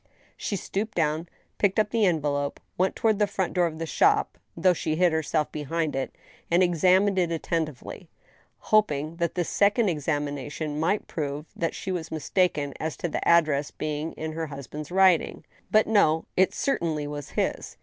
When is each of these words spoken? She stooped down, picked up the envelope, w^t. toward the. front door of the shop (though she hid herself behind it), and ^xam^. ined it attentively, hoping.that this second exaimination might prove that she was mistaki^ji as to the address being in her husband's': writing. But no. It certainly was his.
She 0.35 0.55
stooped 0.55 0.95
down, 0.95 1.29
picked 1.59 1.77
up 1.77 1.91
the 1.91 2.07
envelope, 2.07 2.59
w^t. 2.79 2.95
toward 2.95 3.19
the. 3.19 3.27
front 3.27 3.53
door 3.53 3.67
of 3.67 3.77
the 3.77 3.85
shop 3.85 4.35
(though 4.57 4.73
she 4.73 4.95
hid 4.95 5.11
herself 5.11 5.51
behind 5.51 5.95
it), 5.95 6.15
and 6.49 6.63
^xam^. 6.63 7.05
ined 7.07 7.19
it 7.19 7.31
attentively, 7.31 8.09
hoping.that 8.57 9.35
this 9.35 9.47
second 9.47 9.89
exaimination 9.89 10.79
might 10.79 11.05
prove 11.05 11.45
that 11.55 11.75
she 11.75 11.91
was 11.91 12.09
mistaki^ji 12.09 12.73
as 12.79 12.97
to 12.97 13.09
the 13.09 13.27
address 13.27 13.69
being 13.69 14.13
in 14.13 14.31
her 14.31 14.47
husband's': 14.47 14.89
writing. 14.89 15.45
But 15.69 15.85
no. 15.85 16.25
It 16.35 16.51
certainly 16.51 17.05
was 17.05 17.29
his. 17.37 17.77